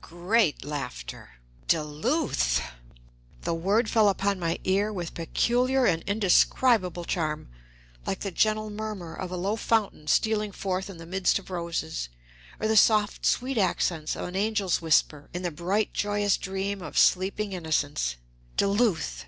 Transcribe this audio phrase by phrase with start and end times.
[0.00, 1.32] (Great laughter.)
[1.68, 2.62] Duluth!
[3.42, 7.50] The word fell upon my ear with peculiar and indescribable charm,
[8.06, 12.08] like the gentle murmur of a low fountain stealing forth in the midst of roses,
[12.58, 16.96] or the soft, sweet accents of an angel's whisper in the bright, joyous dream of
[16.96, 18.16] sleeping innocence.
[18.56, 19.26] Duluth!